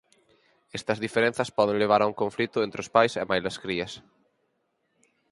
[0.77, 3.91] Estas diferenzas poden levar a un conflito entre os pais e mailas crías.